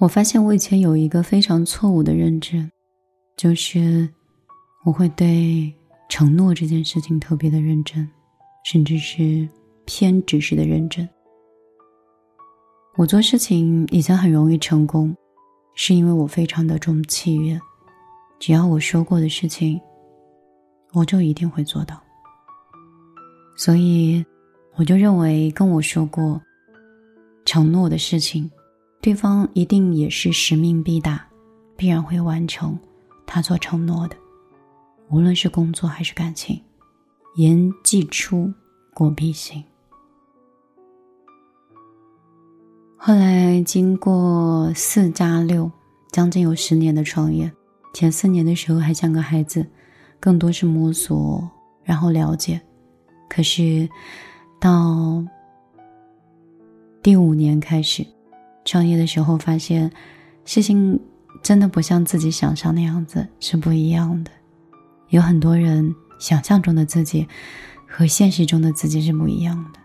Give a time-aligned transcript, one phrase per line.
[0.00, 2.66] 我发现我以前有一个非常错误的认知，
[3.36, 4.08] 就是
[4.82, 5.70] 我会对
[6.08, 8.08] 承诺这件事情特别的认真，
[8.64, 9.46] 甚至是
[9.84, 11.06] 偏执式的认真。
[12.96, 15.14] 我做事情以前很容易成功，
[15.74, 17.60] 是因为我非常的重契约，
[18.38, 19.78] 只要我说过的事情，
[20.94, 22.02] 我就一定会做到。
[23.54, 24.24] 所以，
[24.76, 26.40] 我就认为跟我说过
[27.44, 28.50] 承诺的事情。
[29.02, 31.26] 对方一定也是使命必达，
[31.74, 32.78] 必然会完成
[33.26, 34.16] 他所承诺的，
[35.08, 36.60] 无论是工作还是感情，
[37.36, 38.52] 言既出，
[38.92, 39.64] 果必行。
[42.94, 45.70] 后来经过四加六，
[46.12, 47.50] 将近有十年的创业，
[47.94, 49.66] 前四年的时候还像个孩子，
[50.20, 51.48] 更多是摸索，
[51.82, 52.60] 然后了解。
[53.30, 53.88] 可是
[54.60, 55.24] 到
[57.02, 58.06] 第五年开始。
[58.64, 59.90] 创业的时候发现，
[60.44, 60.98] 事情
[61.42, 64.30] 真的不像自己想象那样子，是不一样的。
[65.08, 67.26] 有很多人想象中的自己，
[67.88, 69.80] 和现实中的自己是不一样的。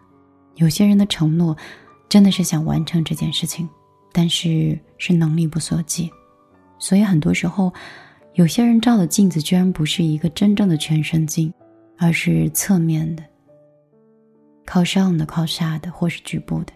[0.55, 1.55] 有些人的承诺，
[2.07, 3.67] 真的是想完成这件事情，
[4.11, 6.11] 但是是能力不所及。
[6.77, 7.73] 所以很多时候，
[8.35, 11.51] 有些人照的镜子居然不是一个真正的全身镜，
[11.97, 13.23] 而是侧面的、
[14.65, 16.73] 靠上的、靠下的，或是局部的。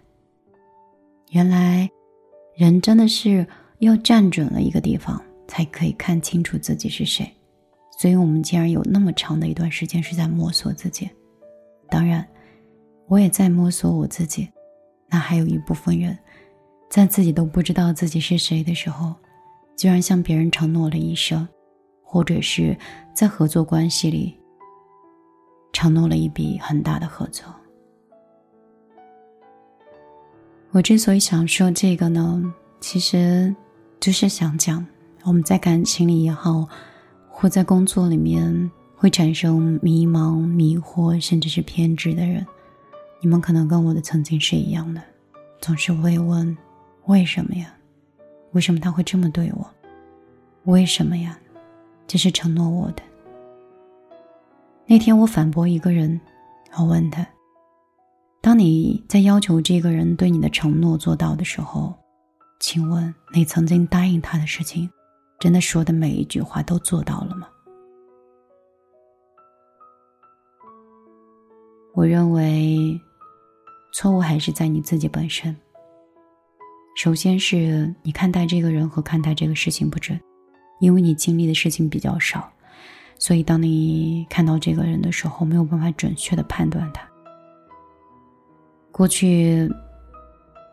[1.30, 1.90] 原来，
[2.56, 3.46] 人真的是
[3.80, 7.32] 要站准了一个地方，才可以看清楚自己是谁。
[8.00, 11.08] 所以，我们竟然有那么长的一段时间是在摸索自己。
[11.88, 12.28] 当然，
[13.08, 14.50] 我也在摸索我自己。
[15.08, 16.18] 那还有一部分人，
[16.90, 19.14] 在自己都不知道自己是谁的时候，
[19.76, 21.48] 居然向别人承诺了一生，
[22.04, 22.76] 或者是
[23.14, 24.36] 在合作关系里
[25.74, 27.46] 承诺了一笔很大的合作。
[30.72, 32.42] 我之所以想说这个呢，
[32.80, 33.54] 其实
[34.00, 34.86] 就是想讲，
[35.24, 36.68] 我们在感情里也好，
[37.28, 42.46] 或在工作里面会产生迷茫、迷惑，甚至是偏执的人，
[43.20, 45.02] 你们可能跟我的曾经是一样的，
[45.60, 46.56] 总是会问：
[47.06, 47.74] 为什么呀？
[48.52, 49.68] 为什么他会这么对我？
[50.66, 51.36] 为什么呀？
[52.06, 53.02] 这是承诺我的。
[54.86, 56.22] 那天我反驳一个人，
[56.78, 57.26] 我问他。
[58.42, 61.94] 当你在要求这个人对你的承诺做到的时候，
[62.60, 64.90] 请问你曾经答应他的事情，
[65.40, 67.48] 真的说的每一句话都做到了吗？
[71.94, 72.98] 我认为，
[73.92, 75.54] 错误还是在你自己本身。
[76.96, 80.18] 首先是你看待这个人和看待这个事情不准，
[80.80, 82.50] 因为你经历的事情比较少，
[83.18, 87.09] 所以当你看到这个人的时候，没有办法准确的判断他。
[89.00, 89.72] 过去，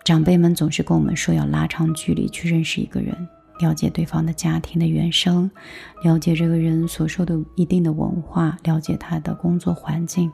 [0.05, 3.17] 长辈们总是跟我们说要拉长距离去认识一个人，
[3.61, 5.49] 了解对方的家庭的原生，
[6.03, 10.29] 了解这个人所受的一定的文化，了解他的工作环境，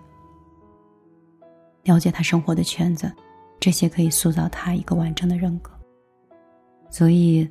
[1.83, 3.13] 了解他生活的圈子，
[3.61, 5.71] 这些可以塑造他一个完整的人格。
[6.89, 7.47] 所以，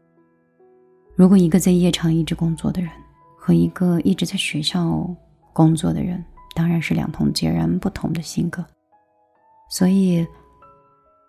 [1.16, 2.90] 如果一个在夜场一直工作的人
[3.38, 5.08] 和一个一直在学校
[5.53, 6.25] 工作的人，
[6.56, 8.66] 当然是两同截然不同的性格。
[9.73, 10.27] 所以，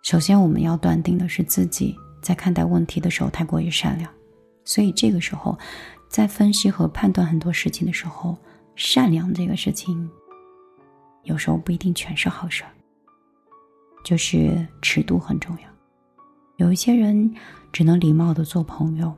[0.02, 4.10] 首先我们要断定的是自己在看待问题的时候太过于善良，
[4.64, 5.56] 所以这个时候，
[6.08, 8.36] 在分析和判断很多事情的时候，
[8.74, 10.10] 善良这个事情，
[11.22, 12.70] 有时候不一定全是好事儿。
[14.04, 15.68] 就是尺度很重要，
[16.56, 17.32] 有一些人
[17.72, 19.14] 只能礼貌的做朋友，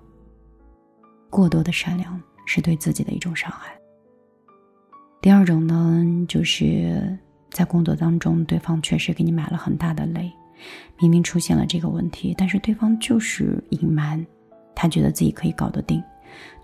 [1.30, 3.74] 过多的善良是对自己的一种伤害。
[5.22, 7.18] 第二种呢，就是。
[7.54, 10.28] 在工作当中，对方确实给你买了很大的雷，
[10.98, 14.26] 明明出现了这个问题，但是对方就是隐瞒，
[14.74, 16.02] 他觉得自己可以搞得定，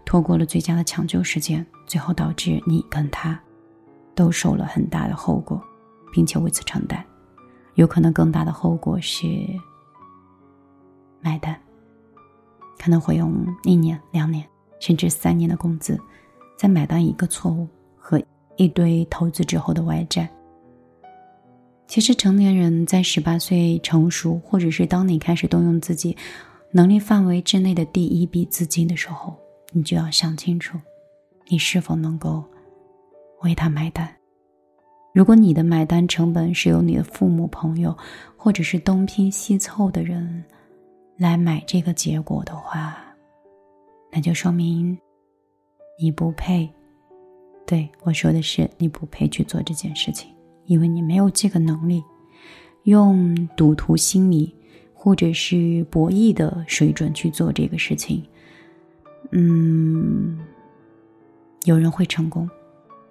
[0.05, 3.41] 拖过了最佳的抢救时间，最后导致你跟他
[4.17, 5.63] 都受了很大的后果，
[6.13, 7.05] 并且为此承担，
[7.77, 9.29] 有可能更大的后果是
[11.21, 11.57] 买单，
[12.81, 14.45] 可能会用一年、两年
[14.81, 15.97] 甚至三年的工资，
[16.59, 18.21] 在买单一个错误和
[18.57, 20.29] 一堆投资之后的外债。
[21.91, 26.17] 其实，成年人在十八岁成熟，或者是当你开始动用自己
[26.71, 29.37] 能力范围之内的第一笔资金的时候，
[29.73, 30.79] 你就要想清楚，
[31.49, 32.45] 你是否能够
[33.43, 34.09] 为他买单。
[35.13, 37.93] 如果你的买单成本是由你的父母、朋友，
[38.37, 40.45] 或者是东拼西凑的人
[41.17, 43.05] 来买这个结果的话，
[44.13, 44.97] 那就说明
[46.01, 46.71] 你不配。
[47.67, 50.33] 对我说的是，你不配去做这件事情。
[50.67, 52.03] 因为你没有这个能力，
[52.85, 54.55] 用赌徒心理
[54.95, 58.23] 或者是博弈的水准去做这个事情，
[59.33, 60.39] 嗯，
[61.65, 62.49] 有人会成功，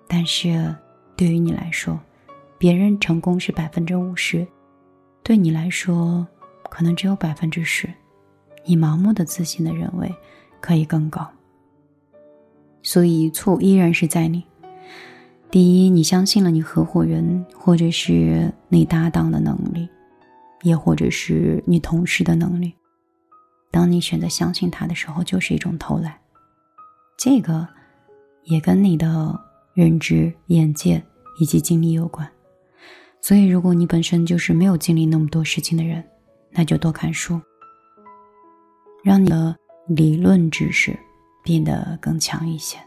[0.08, 0.74] 但是
[1.16, 2.00] 对于你来说，
[2.58, 4.48] 别人成功是百分之五十，
[5.24, 6.26] 对你来说
[6.70, 7.92] 可能只有百分之十，
[8.66, 10.14] 你盲目的自信的认为
[10.62, 11.28] 可以更高，
[12.82, 14.44] 所以错依然是在你。
[15.52, 19.88] 第一，你相信了你合伙人或者是你搭档的能力。
[20.64, 22.76] 也或者是你同事的能力，
[23.72, 26.14] 当你选择相信他的时候，就是一种偷懒。
[27.18, 27.66] 这个
[28.44, 29.40] 也跟你的
[29.74, 31.02] 认知、眼界
[31.40, 32.30] 以及经历有关。
[33.22, 36.04] 所以，如果你本身就是没有经历那么多事情的人，
[36.52, 37.40] 那就多看书，
[39.02, 39.56] 让你的
[39.88, 40.94] 理论知识
[41.42, 42.78] 变得更强一些。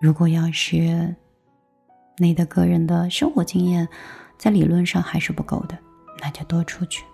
[0.00, 1.14] 如果要是
[2.16, 3.86] 你的个人的生活经验，
[4.38, 5.78] 在理论上还是不够的，
[6.22, 7.04] 那就多出去，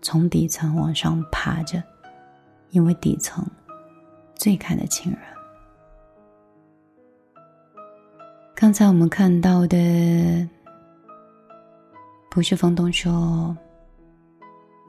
[0.00, 1.82] 从底层往上爬着，
[2.70, 3.44] 因为底层
[4.36, 5.20] 最看得清人。
[8.54, 10.48] 刚才我们看到的，
[12.30, 13.56] 不是房东说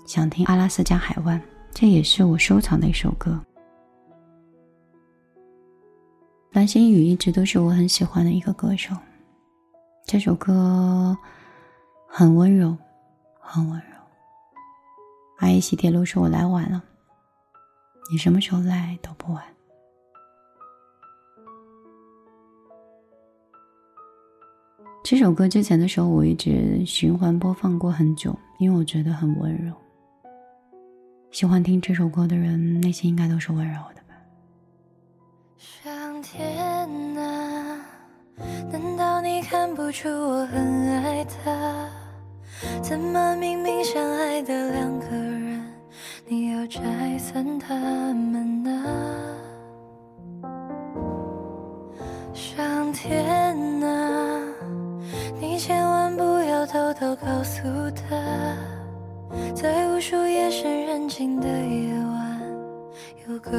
[0.06, 1.42] 想听阿拉斯加海湾，
[1.72, 3.44] 这也是我收藏的一首歌。
[6.54, 8.96] 蓝心宇一直都是我很喜欢的一个歌手。
[10.06, 11.18] 这首歌
[12.08, 12.78] 很温柔，
[13.40, 13.86] 很温柔。
[15.40, 16.84] 阿姨洗铁路说：“我来晚了，
[18.12, 19.44] 你什么时候来都不晚。”
[25.04, 29.74] 这首歌之前的时候，我一直循环播放过很久，因为我觉得很温柔。
[31.32, 34.14] 喜欢听这首歌的人，内心应该都是温柔的吧。
[36.24, 36.58] 天
[37.18, 37.78] 啊！
[38.72, 41.90] 难道你看不出我很爱他？
[42.82, 45.62] 怎么明明相爱的两个人，
[46.26, 46.82] 你要拆
[47.18, 48.72] 散他们呢？
[52.34, 54.42] 上天啊，
[55.42, 57.62] 你千万不要偷偷告诉
[57.92, 58.16] 他，
[59.54, 62.42] 在无数夜深人静的夜晚，
[63.28, 63.52] 有个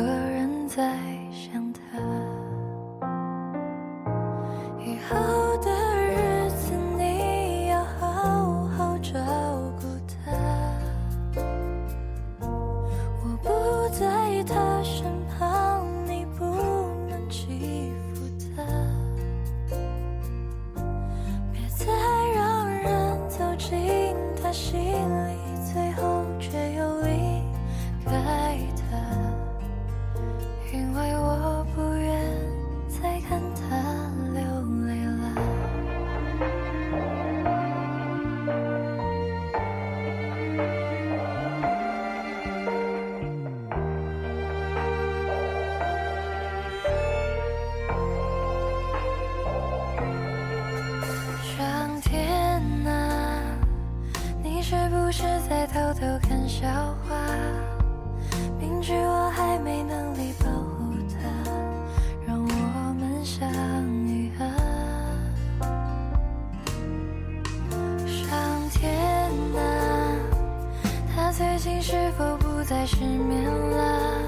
[72.65, 74.23] 不再失眠了？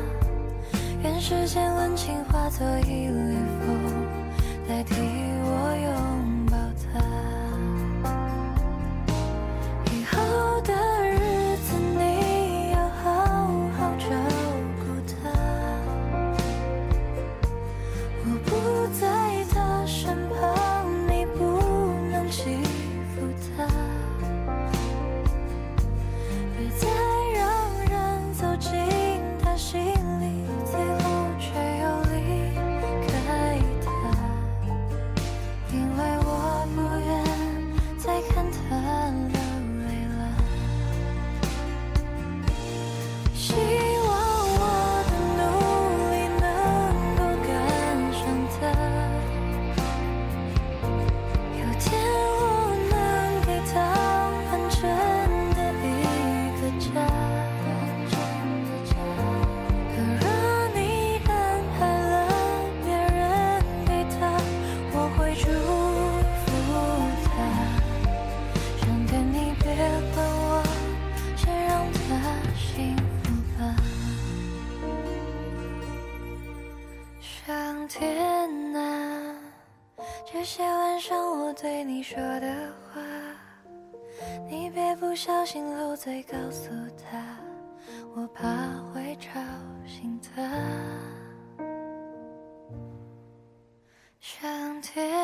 [1.02, 3.80] 愿世间温情化作一缕风，
[4.68, 6.35] 代替我拥
[80.28, 83.00] 这些晚上我对你说的话，
[84.48, 87.38] 你别不小心漏嘴告诉他，
[88.14, 88.44] 我怕
[88.92, 89.40] 会吵
[89.86, 90.42] 醒他。
[94.20, 95.15] 上天，